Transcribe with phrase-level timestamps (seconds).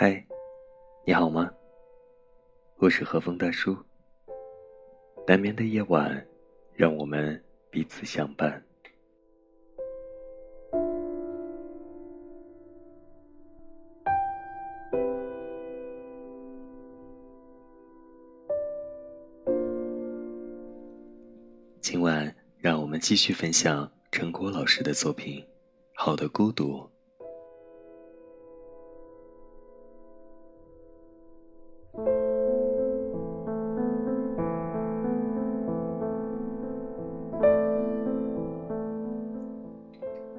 [0.00, 0.26] 嗨，
[1.04, 1.52] 你好吗？
[2.76, 3.76] 我是和风大叔。
[5.26, 6.26] 难眠的夜晚，
[6.72, 8.64] 让我们彼此相伴。
[21.92, 25.40] 今晚，让我们继续分享陈果老师的作品
[25.96, 26.76] 《好的孤独》。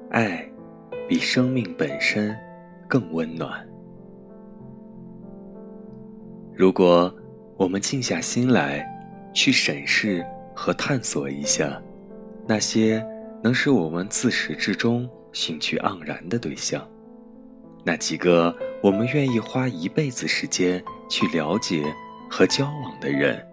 [0.08, 0.50] 爱，
[1.06, 2.34] 比生命本身
[2.88, 3.68] 更温暖。
[6.54, 7.14] 如果
[7.58, 8.88] 我们静下心来，
[9.34, 10.24] 去审视
[10.54, 11.80] 和探索一下
[12.46, 13.04] 那些
[13.42, 16.86] 能使我们自始至终兴趣盎然的对象，
[17.84, 21.82] 那几个我们愿意花一辈子时间去了解
[22.30, 23.44] 和交往的人，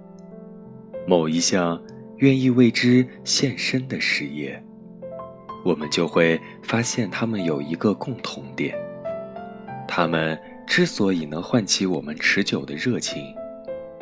[1.08, 1.82] 某一项
[2.18, 4.62] 愿意为之献身的事业。
[5.66, 8.76] 我们就会发现，他们有一个共同点：
[9.88, 13.24] 他们之所以能唤起我们持久的热情，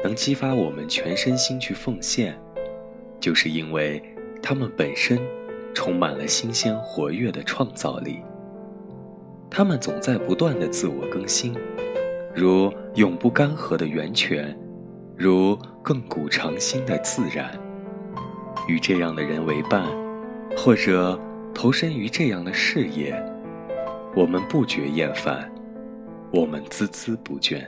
[0.04, 2.38] 能激发我们全身心去奉献，
[3.28, 4.02] 就是因为
[4.42, 5.20] 他们本身
[5.74, 8.22] 充满了新鲜活跃的创造力。
[9.50, 11.54] 他们总在不断的自我更新，
[12.34, 14.58] 如永不干涸的源泉，
[15.18, 17.52] 如亘古长新的自然。
[18.70, 19.86] 与这样的人为伴，
[20.56, 21.20] 或者。
[21.54, 23.20] 投身于这样的事业，
[24.16, 25.52] 我们不觉厌烦，
[26.32, 27.66] 我们孜孜不倦。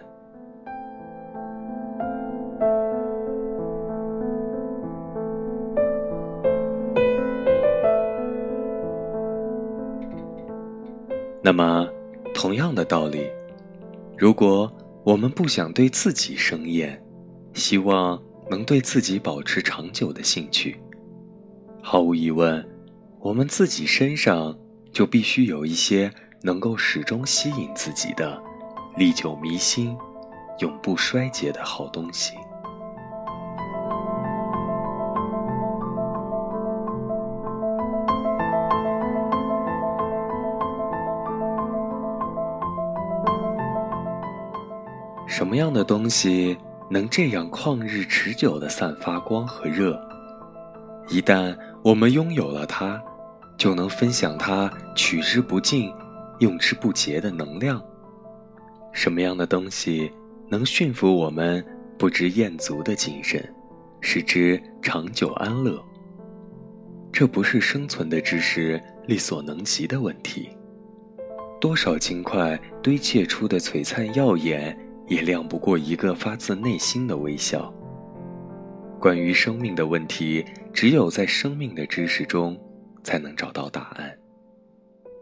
[11.49, 11.89] 那么，
[12.31, 13.27] 同样的道理，
[14.15, 14.71] 如果
[15.03, 17.03] 我们不想对自己生厌，
[17.55, 18.21] 希望
[18.51, 20.79] 能对自己保持长久的兴趣，
[21.81, 22.63] 毫无疑问。
[23.19, 24.55] 我们自己身上
[24.91, 28.39] 就必须有一些能够始终吸引自己的、
[28.95, 29.97] 历久弥新、
[30.59, 32.35] 永不衰竭的好东西。
[45.39, 46.57] 什么样的东西
[46.89, 49.97] 能这样旷日持久的散发光和热？
[51.07, 53.01] 一旦我们拥有了它，
[53.57, 55.93] 就能分享它取之不尽、
[56.39, 57.81] 用之不竭的能量。
[58.91, 60.11] 什么样的东西
[60.49, 61.65] 能驯服我们
[61.97, 63.41] 不知厌足的精神，
[64.01, 65.81] 使之长久安乐？
[67.13, 68.77] 这不是生存的知识
[69.07, 70.49] 力所能及的问题。
[71.61, 74.77] 多少金块堆砌出的璀璨耀眼，
[75.09, 77.73] 也亮不过一个发自内心的微笑。
[78.97, 82.57] 关于生命的问题，只有在生命的知识中。
[83.01, 84.15] 才能找到答案，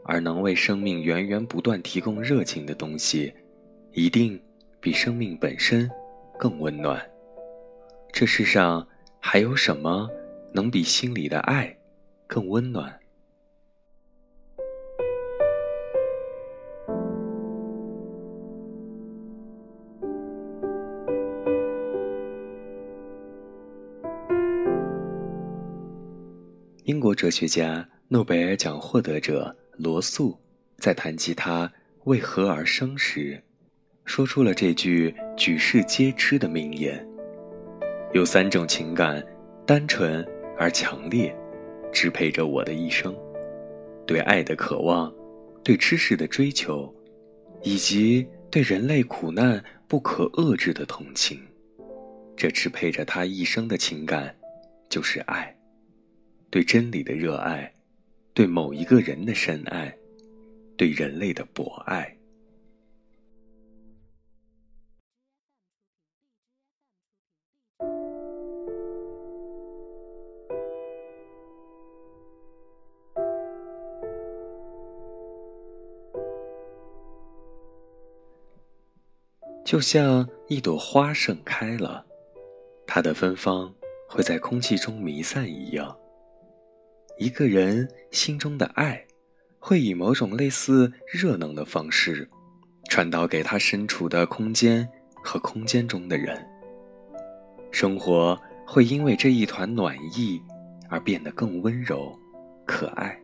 [0.03, 3.31] 而能为生命源源不断提供热情的东西，
[3.91, 4.37] 一定
[4.81, 5.89] 比生命本身
[6.39, 6.99] 更温暖。
[8.11, 8.85] 这世上
[9.19, 10.09] 还有什么
[10.51, 11.73] 能比心里的爱
[12.25, 12.91] 更温暖？
[26.87, 30.39] 英国哲学家、诺贝尔奖获得者罗素
[30.77, 31.69] 在谈及他
[32.05, 33.43] 为何而生时，
[34.05, 37.05] 说出了这句举世皆知的名言
[38.15, 39.21] ：“有三种情感，
[39.65, 40.25] 单纯
[40.57, 41.35] 而强烈，
[41.91, 43.13] 支配着我的一生：
[44.05, 45.13] 对爱的渴望，
[45.65, 46.89] 对知识的追求，
[47.63, 51.37] 以及对人类苦难不可遏制的同情。
[52.37, 54.33] 这支配着他一生的情感，
[54.87, 55.53] 就是爱。”
[56.49, 57.71] 对真理的热爱，
[58.33, 59.95] 对某一个人的深爱，
[60.77, 62.17] 对人类的博爱，
[79.65, 82.05] 就像一朵花盛开了，
[82.87, 83.75] 它的芬芳
[84.07, 85.95] 会在空气中弥散一样。
[87.17, 89.03] 一个人心中的爱，
[89.59, 92.29] 会以某种类似热能的方式，
[92.89, 94.87] 传导给他身处的空间
[95.23, 96.45] 和空间中的人。
[97.71, 100.39] 生活会因为这一团暖意
[100.89, 102.17] 而变得更温柔、
[102.65, 103.19] 可爱，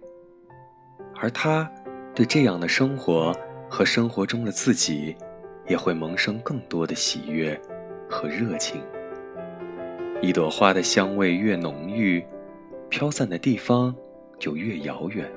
[1.15, 1.69] 而他
[2.15, 3.31] 对这样的生活
[3.69, 5.15] 和生活中的自己，
[5.67, 7.59] 也会萌生更多的喜悦
[8.09, 8.81] 和热情。
[10.19, 12.25] 一朵花的香味越浓郁，
[12.93, 13.93] 飘散的地方
[14.37, 15.27] 就越遥远。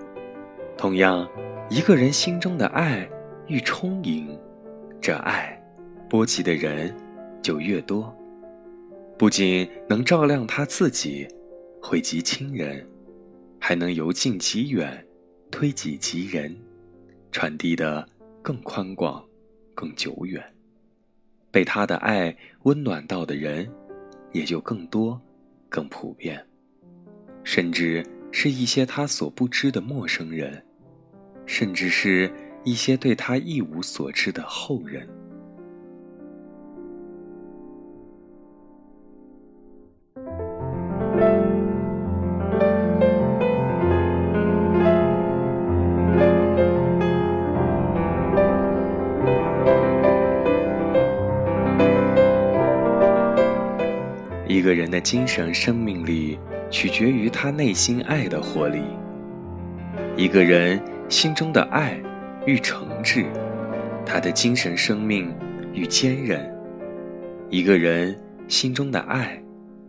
[0.77, 1.27] 同样，
[1.71, 3.09] 一个人心中的爱
[3.47, 4.39] 愈充盈，
[5.01, 5.59] 这爱
[6.07, 6.95] 波及的人
[7.41, 8.15] 就越多。
[9.17, 11.27] 不仅能照亮他自己，
[11.81, 12.87] 惠及亲人，
[13.59, 15.03] 还能由近及远，
[15.51, 16.55] 推己及人，
[17.33, 18.07] 传递的
[18.43, 19.25] 更宽广、
[19.75, 20.45] 更久远。
[21.51, 23.67] 被他的爱温暖到的人。
[24.33, 25.19] 也就更多、
[25.71, 26.45] 更普遍，
[27.47, 30.61] 甚至是一些他所不知的陌生人，
[31.47, 32.29] 甚至是
[32.65, 35.09] 一些对他一无所知的后人。
[54.49, 56.37] 一个人的精神生命力
[56.71, 58.83] 取决于他内心爱的活力。
[60.17, 62.01] 一个人心中的爱
[62.47, 63.27] 愈诚挚，
[64.05, 65.35] 他的精神生命
[65.73, 66.53] 愈坚韧。
[67.51, 68.19] 一个人
[68.49, 69.41] 心中的爱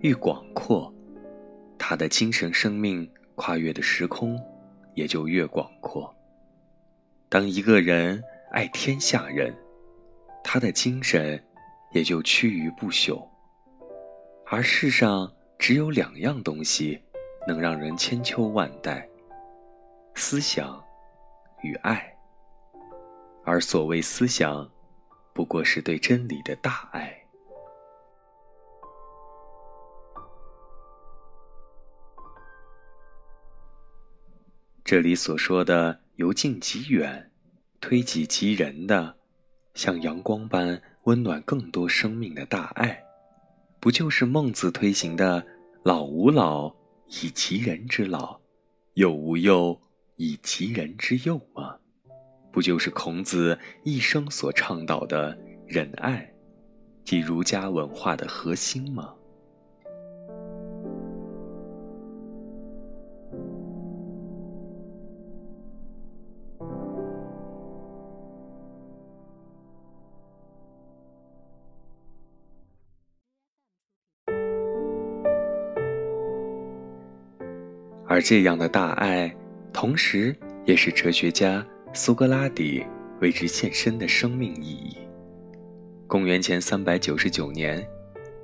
[0.01, 0.93] 愈广阔，
[1.77, 4.39] 他的精神生命跨越的时空
[4.93, 6.13] 也就越广阔。
[7.29, 8.21] 当一个人
[8.51, 9.53] 爱天下人，
[10.43, 11.41] 他的精神
[11.91, 13.21] 也就趋于不朽。
[14.45, 17.01] 而世上只有两样东西，
[17.47, 19.07] 能让人千秋万代：
[20.15, 20.81] 思想
[21.61, 22.15] 与爱。
[23.43, 24.69] 而所谓思想，
[25.33, 27.13] 不过是对真理的大爱。
[34.85, 37.31] 这里所说的由近及远、
[37.81, 39.17] 推己及人的，
[39.73, 43.06] 像阳光般温暖更多生命的大爱。
[43.87, 45.41] 不就是孟子推行的
[45.81, 46.69] “老吾老
[47.07, 48.37] 以及人之老，
[48.95, 49.79] 幼吾幼
[50.17, 51.73] 以及人之幼”吗？
[52.51, 55.33] 不就是孔子一生所倡导的
[55.65, 56.29] 仁爱，
[57.05, 59.13] 即儒家文化的核心吗？
[78.17, 79.31] 而这样的大爱，
[79.71, 80.35] 同时
[80.65, 82.83] 也是哲学家苏格拉底
[83.21, 84.97] 为之献身的生命意义。
[86.07, 87.87] 公元前三百九十九年，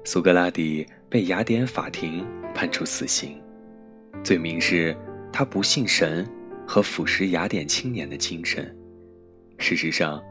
[0.03, 2.23] 苏格拉底被雅典法庭
[2.53, 3.41] 判处死刑，
[4.23, 4.95] 罪名是
[5.31, 6.23] 他不信神
[6.67, 8.71] 和腐蚀雅典青年的精神。
[9.57, 10.23] 事实上，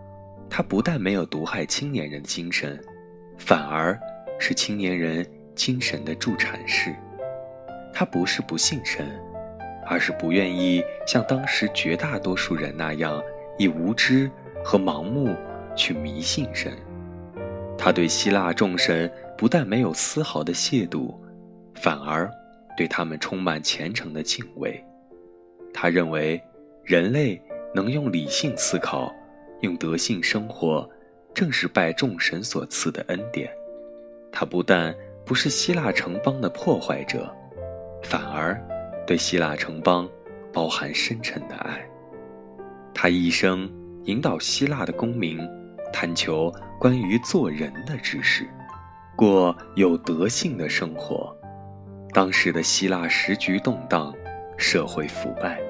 [0.48, 2.80] 他不但没有毒害青年人的精神，
[3.38, 3.98] 反而
[4.38, 6.94] 是青年人精神的助产士。
[7.92, 9.20] 他不是不信神，
[9.86, 13.22] 而是不愿意像当时绝大多数人那样，
[13.58, 14.30] 以无知
[14.64, 15.34] 和盲目
[15.76, 16.72] 去迷信神。
[17.76, 21.14] 他对希腊众神不但没有丝毫的亵渎，
[21.74, 22.30] 反而
[22.76, 24.82] 对他们充满虔诚的敬畏。
[25.74, 26.40] 他认为，
[26.84, 27.40] 人类
[27.74, 29.12] 能用理性思考，
[29.62, 30.88] 用德性生活，
[31.34, 33.50] 正是拜众神所赐的恩典。
[34.30, 37.34] 他不但不是希腊城邦的破坏者。
[38.02, 38.60] 反而，
[39.06, 40.08] 对希腊城邦
[40.52, 41.86] 包含深沉的爱。
[42.94, 43.70] 他一生
[44.04, 45.40] 引导希腊的公民，
[45.92, 48.46] 探求关于做人的知识，
[49.16, 51.36] 过有德性的生活。
[52.12, 54.14] 当时的希腊时局动荡，
[54.58, 55.60] 社会腐败，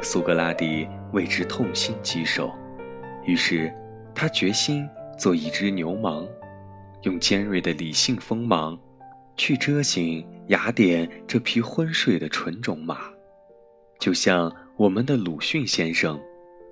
[0.00, 2.52] 苏格拉底为之痛心疾首。
[3.24, 3.72] 于是，
[4.14, 4.88] 他决心
[5.18, 6.26] 做一只牛虻，
[7.02, 8.78] 用尖锐的理性锋芒，
[9.36, 10.26] 去遮醒。
[10.48, 13.10] 雅典这匹昏睡的纯种马，
[13.98, 16.20] 就像我们的鲁迅先生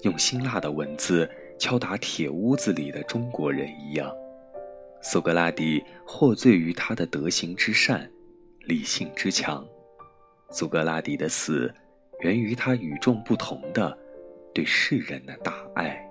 [0.02, 1.26] 用辛辣的文字
[1.58, 4.14] 敲打铁屋子里的中国人一样。
[5.00, 8.06] 苏格拉底获罪于他的德行之善、
[8.66, 9.66] 理性之强。
[10.50, 11.74] 苏格拉底的死，
[12.20, 13.96] 源于他与众不同的
[14.52, 16.06] 对世人的大爱。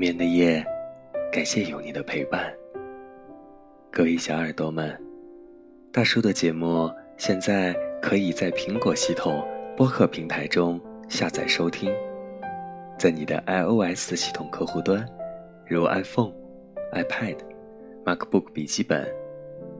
[0.00, 0.64] 眠的夜，
[1.30, 2.50] 感谢有你的陪伴。
[3.90, 4.98] 各位小耳朵们，
[5.92, 10.80] 大叔的节目现在可以在苹果系统播客平台中
[11.10, 11.92] 下载收听，
[12.98, 15.06] 在你的 iOS 系统客户端，
[15.66, 16.32] 如 iPhone、
[16.94, 17.36] iPad、
[18.06, 19.06] MacBook 笔记本，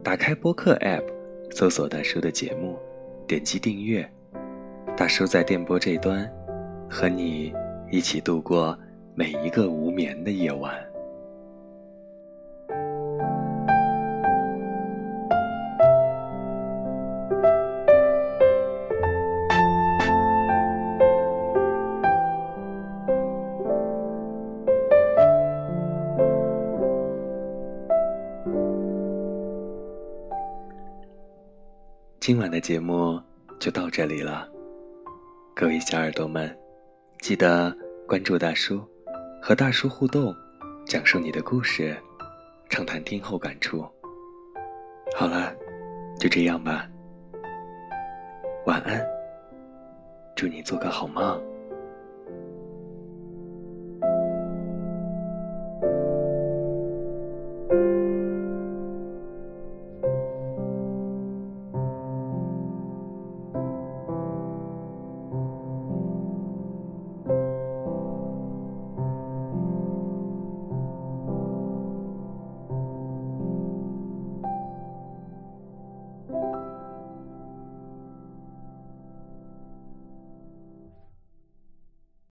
[0.05, 1.05] 打开播客 App，
[1.51, 2.79] 搜索大叔的节目，
[3.27, 4.07] 点击订阅，
[4.95, 6.31] 大叔在电波这端。
[6.91, 7.55] 和你
[7.91, 8.79] 一起度过
[9.15, 10.75] 每一个无眠的夜晚。
[32.21, 33.21] 今晚的节目
[33.59, 34.49] 就到这里了，
[35.55, 36.57] 各位小耳朵们。
[37.21, 37.75] 记得
[38.07, 38.81] 关注大叔，
[39.43, 40.37] 和大叔互动，
[40.87, 41.97] 讲述你的故事，
[42.69, 43.89] 畅谈听后感触。
[45.17, 45.53] 好了，
[46.19, 46.87] 就这样吧。
[48.67, 49.05] 晚安，
[50.37, 51.43] 祝你做个好梦。